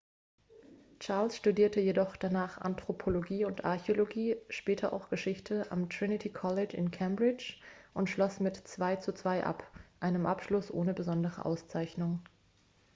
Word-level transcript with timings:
charles 0.99 1.35
studierte 1.37 1.79
jedoch 1.79 2.15
danach 2.17 2.57
anthropologie 2.59 3.45
und 3.45 3.65
archäologie 3.65 4.35
später 4.49 4.93
auch 4.93 5.09
geschichte 5.11 5.71
am 5.71 5.91
trinity 5.91 6.29
college 6.31 6.75
in 6.75 6.89
cambridge 6.89 7.59
und 7.93 8.09
schloss 8.09 8.39
mit 8.39 8.57
2:2 8.57 9.41
ab 9.43 9.63
einem 9.99 10.25
abschluss 10.25 10.71
ohne 10.71 10.95
besondere 10.95 11.45
auszeichnung 11.45 12.23